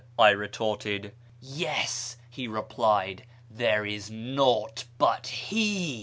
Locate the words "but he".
4.97-5.59